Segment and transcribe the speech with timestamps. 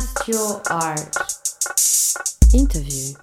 [0.00, 1.14] Trust Your Art.
[2.54, 3.14] Interview.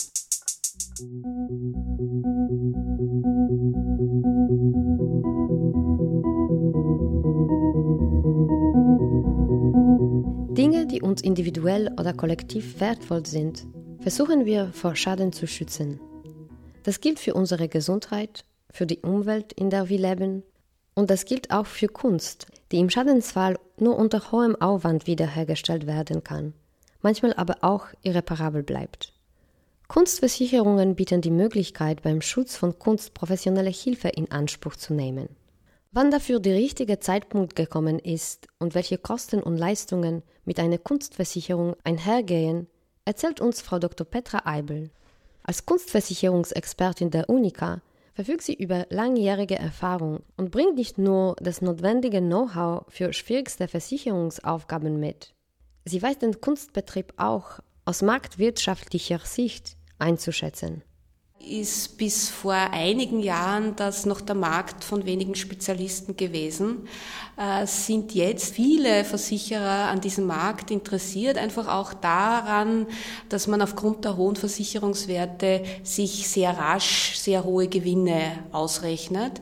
[10.54, 13.66] Dinge, die uns individuell oder kollektiv wertvoll sind,
[14.02, 16.00] versuchen wir vor Schaden zu schützen.
[16.84, 20.44] Das gilt für unsere Gesundheit, für die Umwelt, in der wir leben,
[20.94, 26.24] und das gilt auch für Kunst, die im Schadensfall nur unter hohem Aufwand wiederhergestellt werden
[26.24, 26.54] kann,
[27.08, 29.14] manchmal aber auch irreparabel bleibt.
[29.88, 35.30] Kunstversicherungen bieten die Möglichkeit, beim Schutz von Kunst professionelle Hilfe in Anspruch zu nehmen.
[35.94, 41.78] Wann dafür der richtige Zeitpunkt gekommen ist und welche Kosten und Leistungen mit einer Kunstversicherung
[41.86, 42.68] einhergehen,
[43.06, 44.06] erzählt uns Frau Dr.
[44.06, 44.90] Petra Eibel.
[45.44, 47.82] Als Kunstversicherungsexpertin der UNICA
[48.16, 55.00] verfügt sie über langjährige Erfahrung und bringt nicht nur das notwendige Know-how für schwierigste Versicherungsaufgaben
[55.00, 55.37] mit.
[55.88, 60.84] Sie weiß den Kunstbetrieb auch aus marktwirtschaftlicher Sicht einzuschätzen
[61.40, 66.88] ist bis vor einigen Jahren das noch der Markt von wenigen Spezialisten gewesen.
[67.38, 72.88] Äh, sind jetzt viele Versicherer an diesem Markt interessiert, einfach auch daran,
[73.30, 79.42] dass man aufgrund der hohen Versicherungswerte sich sehr rasch sehr hohe Gewinne ausrechnet.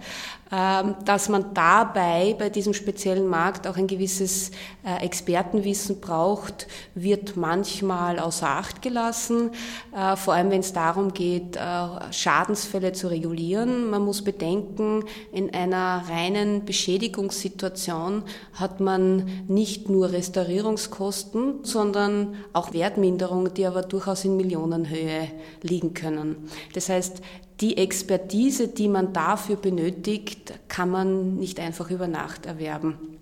[0.55, 4.51] Ähm, dass man dabei bei diesem speziellen Markt auch ein gewisses
[4.85, 9.49] äh, Expertenwissen braucht, wird manchmal außer Acht gelassen,
[9.93, 13.89] äh, vor allem wenn es darum geht, äh, Schadensfälle zu regulieren.
[13.89, 15.03] Man muss bedenken,
[15.33, 24.23] in einer reinen Beschädigungssituation hat man nicht nur Restaurierungskosten, sondern auch Wertminderungen, die aber durchaus
[24.23, 25.27] in Millionenhöhe
[25.63, 26.49] liegen können.
[26.73, 27.21] Das heißt,
[27.61, 33.15] die Expertise, die man dafür benötigt, kann man nicht einfach über Nacht erwerben.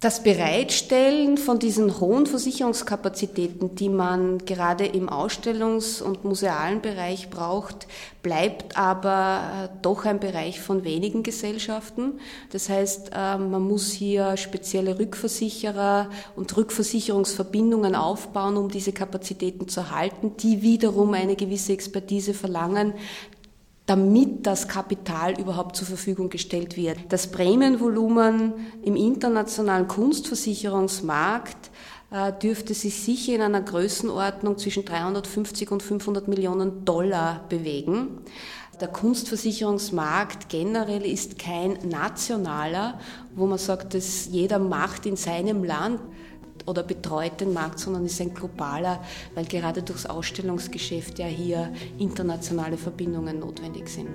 [0.00, 7.86] Das Bereitstellen von diesen hohen Versicherungskapazitäten, die man gerade im Ausstellungs- und musealen Bereich braucht,
[8.22, 12.18] bleibt aber äh, doch ein Bereich von wenigen Gesellschaften.
[12.50, 19.90] Das heißt, äh, man muss hier spezielle Rückversicherer und Rückversicherungsverbindungen aufbauen, um diese Kapazitäten zu
[19.90, 22.94] halten, die wiederum eine gewisse Expertise verlangen,
[23.90, 26.96] damit das Kapital überhaupt zur Verfügung gestellt wird.
[27.08, 28.52] Das Prämienvolumen
[28.84, 31.72] im internationalen Kunstversicherungsmarkt
[32.12, 38.20] äh, dürfte sich sicher in einer Größenordnung zwischen 350 und 500 Millionen Dollar bewegen.
[38.80, 43.00] Der Kunstversicherungsmarkt generell ist kein nationaler,
[43.34, 45.98] wo man sagt, dass jeder macht in seinem Land
[46.66, 49.02] oder betreut den Markt, sondern ist ein globaler,
[49.34, 54.08] weil gerade durchs Ausstellungsgeschäft ja hier internationale Verbindungen notwendig sind.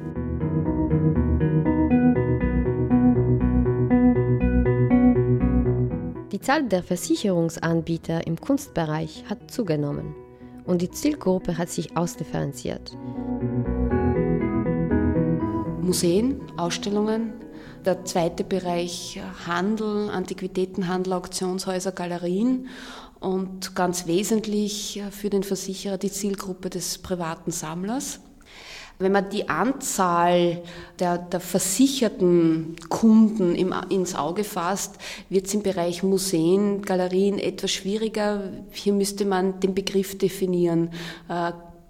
[6.32, 10.14] Die Zahl der Versicherungsanbieter im Kunstbereich hat zugenommen
[10.66, 12.92] und die Zielgruppe hat sich ausdifferenziert.
[15.82, 17.34] Museen, Ausstellungen,
[17.86, 22.68] der zweite Bereich Handel, Antiquitätenhandel, Auktionshäuser, Galerien
[23.20, 28.20] und ganz wesentlich für den Versicherer die Zielgruppe des privaten Sammlers.
[28.98, 30.64] Wenn man die Anzahl
[31.00, 34.96] der, der versicherten Kunden im, ins Auge fasst,
[35.30, 38.54] wird es im Bereich Museen, Galerien etwas schwieriger.
[38.72, 40.92] Hier müsste man den Begriff definieren.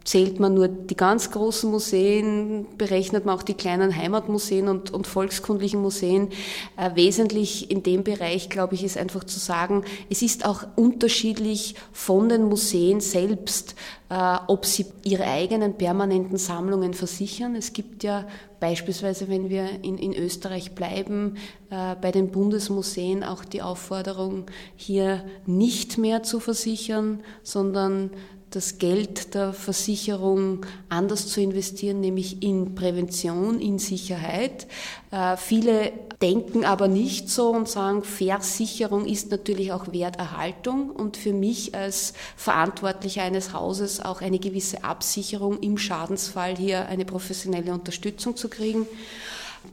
[0.06, 4.92] Äh, zählt man nur die ganz großen Museen, berechnet man auch die kleinen Heimatmuseen und,
[4.92, 6.30] und volkskundlichen Museen.
[6.78, 11.76] Äh, wesentlich in dem Bereich, glaube ich, ist einfach zu sagen, es ist auch unterschiedlich
[11.92, 13.76] von den Museen selbst,
[14.08, 17.56] ob sie ihre eigenen permanenten Sammlungen versichern.
[17.56, 18.28] Es gibt ja
[18.60, 21.38] beispielsweise, wenn wir in, in Österreich bleiben,
[21.72, 24.46] äh, bei den Bundesmuseen auch die Aufforderung,
[24.76, 28.12] hier nicht mehr zu versichern, sondern
[28.52, 34.68] das Geld der Versicherung anders zu investieren, nämlich in Prävention, in Sicherheit.
[35.16, 41.32] Äh, viele denken aber nicht so und sagen, Versicherung ist natürlich auch Werterhaltung und für
[41.32, 48.36] mich als Verantwortlicher eines Hauses auch eine gewisse Absicherung im Schadensfall hier eine professionelle Unterstützung
[48.36, 48.88] zu kriegen.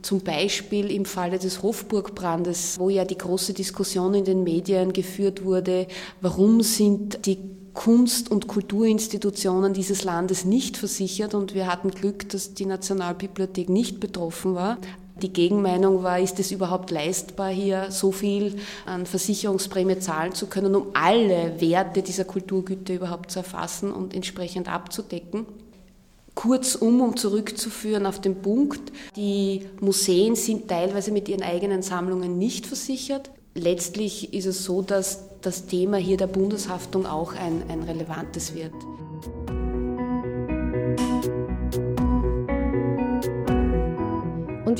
[0.01, 5.43] Zum Beispiel im Falle des Hofburgbrandes, wo ja die große Diskussion in den Medien geführt
[5.43, 5.87] wurde,
[6.21, 7.37] warum sind die
[7.73, 13.99] Kunst- und Kulturinstitutionen dieses Landes nicht versichert und wir hatten Glück, dass die Nationalbibliothek nicht
[13.99, 14.77] betroffen war.
[15.23, 20.75] Die Gegenmeinung war, ist es überhaupt leistbar, hier so viel an Versicherungsprämie zahlen zu können,
[20.75, 25.45] um alle Werte dieser Kulturgüter überhaupt zu erfassen und entsprechend abzudecken?
[26.35, 32.65] Kurzum, um zurückzuführen auf den Punkt, die Museen sind teilweise mit ihren eigenen Sammlungen nicht
[32.65, 33.31] versichert.
[33.53, 38.73] Letztlich ist es so, dass das Thema hier der Bundeshaftung auch ein, ein relevantes wird.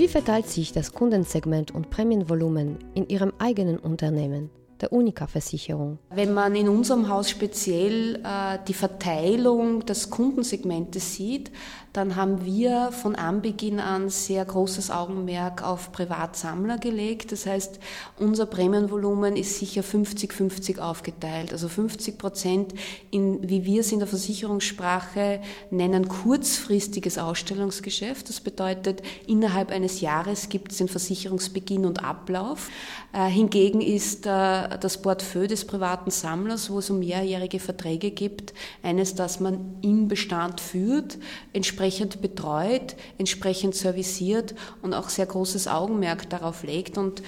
[0.04, 4.50] Wie verteilt sich das Kundensegment und Prämienvolumen in Ihrem eigenen Unternehmen?
[4.84, 5.98] Der Unica-Versicherung.
[6.10, 11.52] Wenn man in unserem Haus speziell äh, die Verteilung des Kundensegmentes sieht,
[11.94, 17.32] dann haben wir von Anbeginn an sehr großes Augenmerk auf Privatsammler gelegt.
[17.32, 17.80] Das heißt,
[18.18, 21.54] unser Prämienvolumen ist sicher 50-50 aufgeteilt.
[21.54, 22.74] Also 50 Prozent
[23.12, 25.40] wie wir es in der Versicherungssprache
[25.70, 28.28] nennen, kurzfristiges Ausstellungsgeschäft.
[28.28, 32.70] Das bedeutet, innerhalb eines Jahres gibt es den Versicherungsbeginn und Ablauf.
[33.14, 38.54] Äh, hingegen ist äh, das Portfolio des privaten Sammlers, wo es um mehrjährige Verträge gibt,
[38.82, 41.18] eines, das man im Bestand führt,
[41.54, 46.98] entsprechend betreut, entsprechend serviciert und auch sehr großes Augenmerk darauf legt.
[46.98, 47.24] Und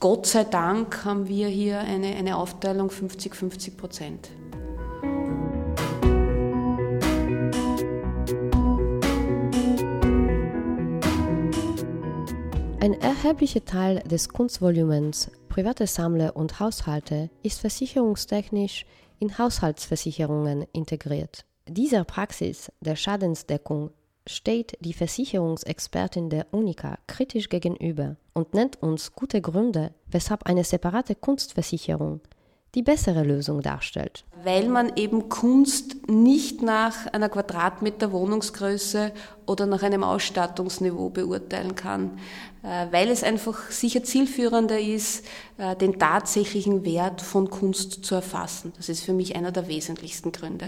[0.00, 4.30] Gott sei Dank haben wir hier eine, eine Aufteilung 50-50 Prozent.
[12.80, 18.86] Ein erheblicher Teil des Kunstvolumens private Sammler und Haushalte ist versicherungstechnisch
[19.18, 21.44] in Haushaltsversicherungen integriert.
[21.66, 23.90] Dieser Praxis der Schadensdeckung
[24.24, 31.16] steht die Versicherungsexpertin der Unica kritisch gegenüber und nennt uns gute Gründe, weshalb eine separate
[31.16, 32.20] Kunstversicherung
[32.78, 34.24] die bessere Lösung darstellt.
[34.44, 39.10] Weil man eben Kunst nicht nach einer Quadratmeter Wohnungsgröße
[39.46, 42.18] oder nach einem Ausstattungsniveau beurteilen kann,
[42.62, 45.24] äh, weil es einfach sicher zielführender ist,
[45.56, 48.72] äh, den tatsächlichen Wert von Kunst zu erfassen.
[48.76, 50.66] Das ist für mich einer der wesentlichsten Gründe.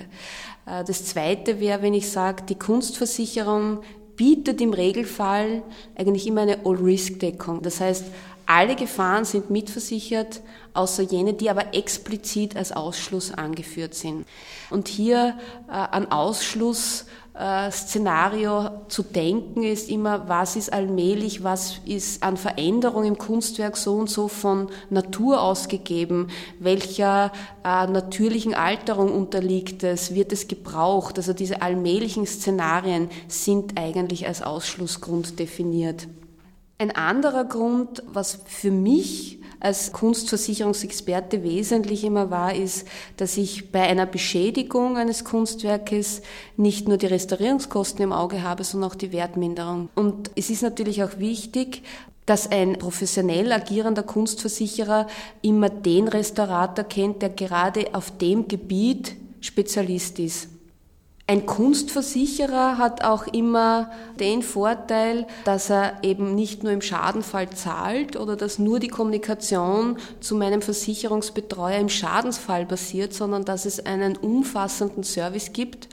[0.67, 3.83] Äh, das Zweite wäre, wenn ich sage, die Kunstversicherung
[4.21, 5.63] bietet im Regelfall
[5.97, 7.63] eigentlich immer eine All-Risk-Deckung.
[7.63, 8.05] Das heißt,
[8.51, 10.41] alle Gefahren sind mitversichert,
[10.75, 14.27] außer jene, die aber explizit als Ausschluss angeführt sind.
[14.71, 15.39] Und hier
[15.69, 23.05] äh, an Ausschluss äh, zu denken ist immer, was ist allmählich, was ist an Veränderung
[23.05, 26.27] im Kunstwerk so und so von Natur ausgegeben,
[26.59, 27.31] welcher
[27.65, 31.19] äh, natürlichen Alterung unterliegt es, wird es gebraucht.
[31.19, 36.09] Also diese allmählichen Szenarien sind eigentlich als Ausschlussgrund definiert.
[36.81, 42.89] Ein anderer Grund, was für mich als Kunstversicherungsexperte wesentlich immer war, ist,
[43.19, 46.23] dass ich bei einer Beschädigung eines Kunstwerkes
[46.57, 49.91] nicht nur die Restaurierungskosten im Auge habe, sondern auch die Wertminderung.
[49.95, 51.83] Und es ist natürlich auch wichtig,
[52.25, 55.07] dass ein professionell agierender Kunstversicherer
[55.43, 60.49] immer den Restaurator kennt, der gerade auf dem Gebiet Spezialist ist.
[61.31, 68.17] Ein Kunstversicherer hat auch immer den Vorteil, dass er eben nicht nur im Schadenfall zahlt
[68.17, 74.17] oder dass nur die Kommunikation zu meinem Versicherungsbetreuer im Schadensfall basiert, sondern dass es einen
[74.17, 75.89] umfassenden Service gibt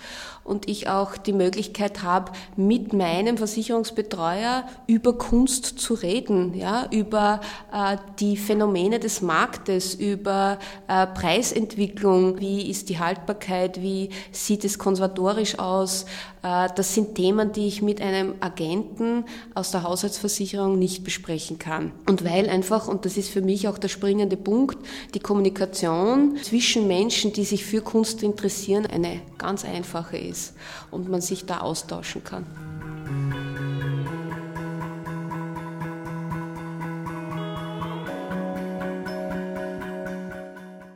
[0.48, 7.42] und ich auch die Möglichkeit habe, mit meinem Versicherungsbetreuer über Kunst zu reden, ja, über
[7.74, 10.58] äh, die Phänomene des Marktes, über
[10.88, 14.80] äh, Preisentwicklung, wie ist die Haltbarkeit, wie sieht es
[15.28, 16.06] konservatorisch aus.
[16.44, 21.92] Äh, das sind Themen, die ich mit einem Agenten aus der Haushaltsversicherung nicht besprechen kann.
[22.08, 24.78] Und weil einfach, und das ist für mich auch der springende Punkt,
[25.14, 30.54] die Kommunikation zwischen Menschen, die sich für Kunst interessieren, eine ganz einfache ist
[30.92, 32.46] und man sich da austauschen kann.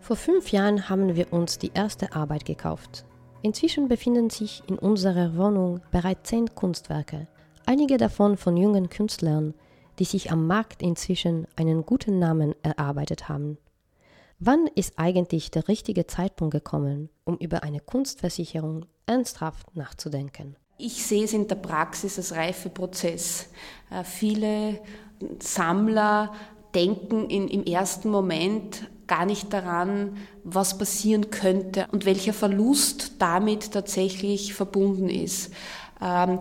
[0.02, 3.06] Vor fünf Jahren haben wir uns die erste Arbeit gekauft.
[3.44, 7.28] Inzwischen befinden sich in unserer Wohnung bereits zehn Kunstwerke,
[7.66, 9.56] einige davon von jungen Künstlern,
[10.00, 13.58] die sich am Markt inzwischen einen guten Namen erarbeitet haben.
[14.40, 20.56] Wann ist eigentlich der richtige Zeitpunkt gekommen, um über eine Kunstversicherung ernsthaft nachzudenken?
[20.78, 23.50] Ich sehe es in der Praxis als Reifeprozess.
[23.92, 24.80] Äh, viele
[25.40, 26.34] Sammler
[26.74, 33.72] denken in, im ersten Moment gar nicht daran, was passieren könnte und welcher Verlust damit
[33.72, 35.51] tatsächlich verbunden ist.
[36.01, 36.40] Ähm,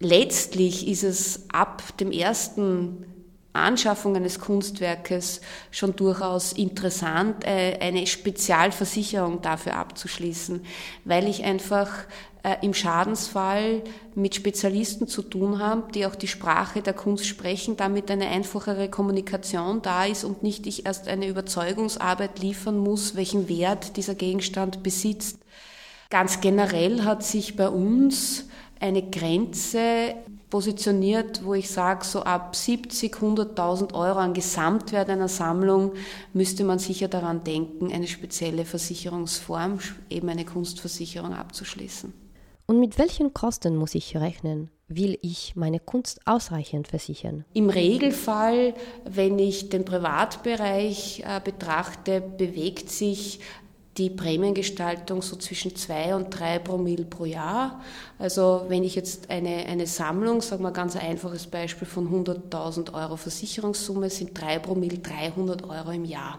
[0.00, 3.04] letztlich ist es ab dem ersten
[3.56, 10.64] Anschaffung eines Kunstwerkes schon durchaus interessant, äh, eine Spezialversicherung dafür abzuschließen,
[11.04, 11.90] weil ich einfach
[12.46, 13.82] äh, im Schadensfall
[14.14, 18.88] mit Spezialisten zu tun habe, die auch die Sprache der Kunst sprechen, damit eine einfachere
[18.88, 24.84] Kommunikation da ist und nicht ich erst eine Überzeugungsarbeit liefern muss, welchen Wert dieser Gegenstand
[24.84, 25.38] besitzt.
[26.08, 28.46] Ganz generell hat sich bei uns
[28.78, 30.14] eine Grenze
[30.50, 35.92] positioniert, wo ich sage, so ab 70, 100.000 Euro an Gesamtwert einer Sammlung
[36.32, 42.12] müsste man sicher daran denken, eine spezielle Versicherungsform, eben eine Kunstversicherung abzuschließen.
[42.66, 44.70] Und mit welchen Kosten muss ich rechnen?
[44.88, 47.44] Will ich meine Kunst ausreichend versichern?
[47.54, 48.74] Im Regelfall,
[49.04, 53.40] wenn ich den Privatbereich äh, betrachte, bewegt sich
[53.98, 57.80] die Prämiengestaltung so zwischen zwei und drei Promille pro Jahr.
[58.18, 62.92] Also wenn ich jetzt eine, eine Sammlung, sagen wir ganz ein einfaches Beispiel von 100.000
[62.92, 66.38] Euro Versicherungssumme, sind drei Promille 300 Euro im Jahr.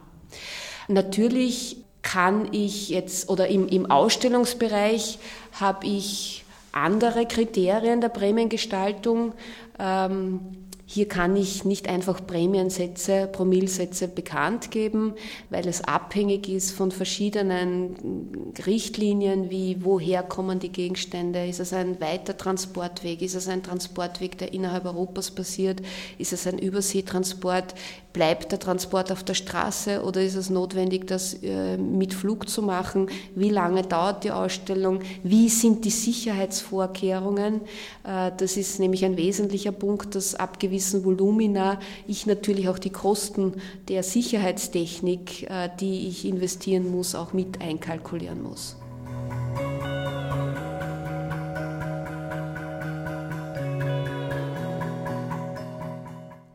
[0.88, 5.20] Natürlich kann ich jetzt, oder im, im Ausstellungsbereich
[5.54, 9.34] habe ich andere Kriterien der Prämiengestaltung.
[9.80, 15.16] Ähm, hier kann ich nicht einfach Prämiensätze, Promillsätze bekannt geben,
[15.50, 22.00] weil es abhängig ist von verschiedenen Richtlinien, wie woher kommen die Gegenstände, ist es ein
[22.00, 25.82] weiter Transportweg, ist es ein Transportweg, der innerhalb Europas passiert,
[26.18, 27.76] ist es ein Überseetransport,
[28.18, 32.64] Bleibt der Transport auf der Straße oder ist es notwendig, das äh, mit Flug zu
[32.64, 33.12] machen?
[33.36, 35.02] Wie lange dauert die Ausstellung?
[35.22, 37.62] Wie sind die Sicherheitsvorkehrungen?
[38.04, 42.92] Äh, das ist nämlich ein wesentlicher Punkt, dass ab gewissen Volumina ich natürlich auch die
[42.92, 43.54] Kosten
[43.88, 48.76] der Sicherheitstechnik, äh, die ich investieren muss, auch mit einkalkulieren muss.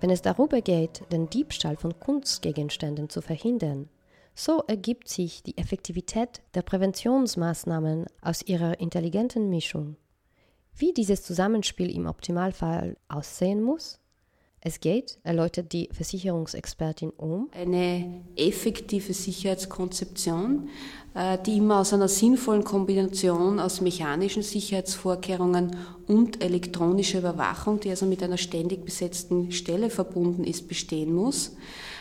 [0.00, 3.88] wenn es darüber geht, den Diebstahl von Kunstgegenständen zu verhindern.
[4.34, 9.94] So ergibt sich die Effektivität der Präventionsmaßnahmen aus ihrer intelligenten Mischung.
[10.74, 14.01] Wie dieses Zusammenspiel im Optimalfall aussehen muss?
[14.64, 20.68] Es geht, erläutert die Versicherungsexpertin um, eine effektive Sicherheitskonzeption,
[21.14, 25.74] äh, die immer aus einer sinnvollen Kombination aus mechanischen Sicherheitsvorkehrungen
[26.06, 31.56] und elektronischer Überwachung, die also mit einer ständig besetzten Stelle verbunden ist, bestehen muss.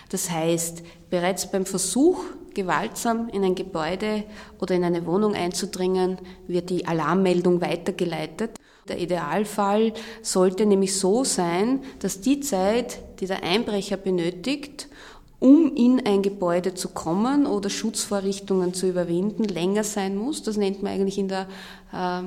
[0.10, 2.24] Das heißt, bereits beim Versuch,
[2.54, 4.24] gewaltsam in ein Gebäude
[4.60, 6.18] oder in eine Wohnung einzudringen,
[6.48, 8.52] wird die Alarmmeldung weitergeleitet
[8.92, 14.90] der Idealfall sollte nämlich so sein, dass die Zeit, die der Einbrecher benötigt,
[15.40, 20.44] um in ein Gebäude zu kommen oder Schutzvorrichtungen zu überwinden, länger sein muss.
[20.44, 21.48] Das nennt man eigentlich in der
[21.94, 22.24] äh,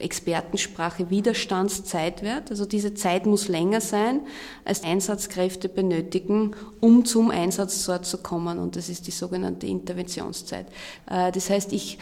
[0.00, 2.50] Expertensprache Widerstandszeitwert.
[2.50, 4.20] Also diese Zeit muss länger sein,
[4.64, 8.58] als Einsatzkräfte benötigen, um zum Einsatzort zu kommen.
[8.58, 10.66] Und das ist die sogenannte Interventionszeit.
[11.08, 11.98] Äh, das heißt, ich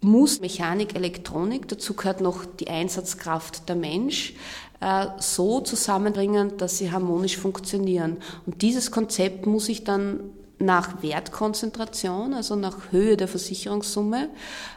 [0.00, 4.34] muss Mechanik, Elektronik, dazu gehört noch die Einsatzkraft der Mensch,
[4.80, 8.18] äh, so zusammenbringen, dass sie harmonisch funktionieren.
[8.46, 10.20] Und dieses Konzept muss ich dann
[10.58, 14.28] nach Wertkonzentration, also nach Höhe der Versicherungssumme,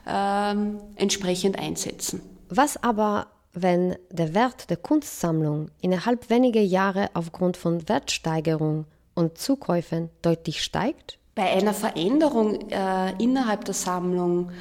[0.07, 2.21] ähm, entsprechend einsetzen.
[2.49, 8.85] Was aber, wenn der Wert der Kunstsammlung innerhalb weniger Jahre aufgrund von Wertsteigerung
[9.15, 11.17] und Zukäufen deutlich steigt?
[11.35, 14.51] Bei einer Veränderung äh, innerhalb der Sammlung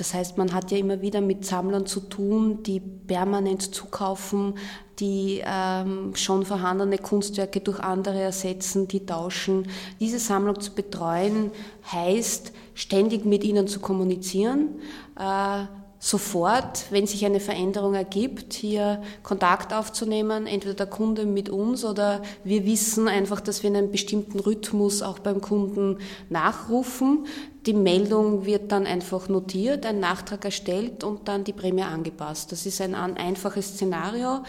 [0.00, 4.54] das heißt, man hat ja immer wieder mit Sammlern zu tun, die permanent zukaufen,
[4.98, 9.68] die ähm, schon vorhandene Kunstwerke durch andere ersetzen, die tauschen.
[10.00, 11.50] Diese Sammlung zu betreuen
[11.92, 14.80] heißt, ständig mit ihnen zu kommunizieren,
[15.18, 15.64] äh,
[16.02, 22.22] sofort, wenn sich eine Veränderung ergibt, hier Kontakt aufzunehmen, entweder der Kunde mit uns oder
[22.42, 25.98] wir wissen einfach, dass wir in einem bestimmten Rhythmus auch beim Kunden
[26.30, 27.26] nachrufen.
[27.66, 32.50] Die Meldung wird dann einfach notiert, ein Nachtrag erstellt und dann die Prämie angepasst.
[32.50, 34.40] Das ist ein einfaches Szenario.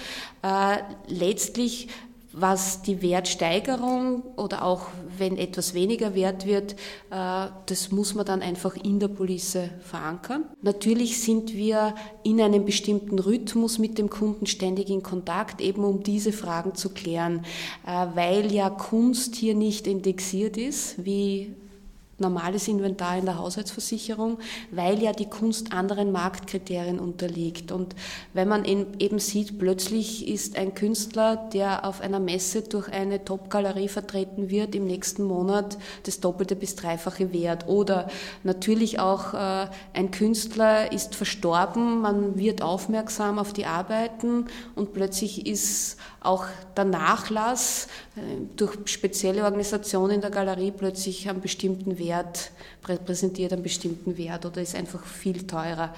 [0.43, 0.77] Äh,
[1.09, 1.89] letztlich
[2.33, 6.73] was die Wertsteigerung oder auch wenn etwas weniger wert wird,
[7.09, 10.45] äh, das muss man dann einfach in der Police verankern.
[10.61, 16.03] Natürlich sind wir in einem bestimmten Rhythmus mit dem Kunden ständig in Kontakt, eben um
[16.03, 17.45] diese Fragen zu klären,
[17.85, 21.55] äh, weil ja Kunst hier nicht indexiert ist, wie
[22.21, 24.37] normales Inventar in der Haushaltsversicherung,
[24.71, 27.71] weil ja die Kunst anderen Marktkriterien unterliegt.
[27.71, 27.95] Und
[28.33, 33.89] wenn man eben sieht, plötzlich ist ein Künstler, der auf einer Messe durch eine Top-Galerie
[33.89, 37.67] vertreten wird, im nächsten Monat das doppelte bis dreifache wert.
[37.67, 38.07] Oder
[38.43, 45.47] natürlich auch äh, ein Künstler ist verstorben, man wird aufmerksam auf die Arbeiten und plötzlich
[45.47, 46.45] ist auch
[46.77, 48.21] der Nachlass äh,
[48.55, 52.51] durch spezielle Organisationen in der Galerie plötzlich einen bestimmten Wert,
[52.87, 55.93] repräsentiert einen bestimmten Wert oder ist einfach viel teurer.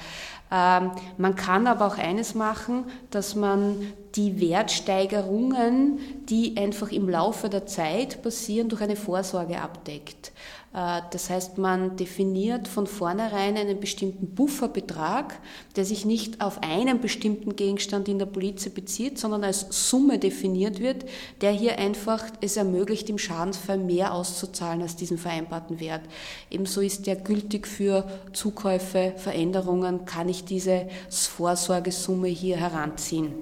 [0.49, 5.99] Ähm, man kann aber auch eines machen, dass man die Wertsteigerungen,
[6.29, 10.31] die einfach im Laufe der Zeit passieren, durch eine Vorsorge abdeckt.
[10.73, 15.39] Äh, das heißt, man definiert von vornherein einen bestimmten Bufferbetrag,
[15.75, 20.79] der sich nicht auf einen bestimmten Gegenstand in der Polize bezieht, sondern als Summe definiert
[20.79, 21.05] wird,
[21.41, 26.01] der hier einfach es ermöglicht, im Schadensfall mehr auszuzahlen als diesen vereinbarten Wert.
[26.49, 33.33] Ebenso ist der gültig für Zukäufe, Veränderungen, kann ich diese Vorsorgesumme hier heranziehen.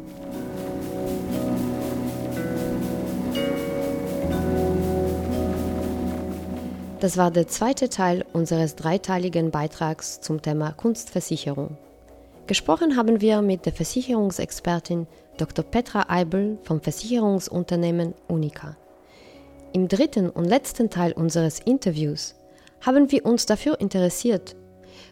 [7.02, 11.76] Das war der zweite Teil unseres dreiteiligen Beitrags zum Thema Kunstversicherung.
[12.46, 15.66] Gesprochen haben wir mit der Versicherungsexpertin Dr.
[15.66, 18.78] Petra Eibel vom Versicherungsunternehmen Unica.
[19.74, 22.36] Im dritten und letzten Teil unseres Interviews
[22.82, 24.56] haben wir uns dafür interessiert,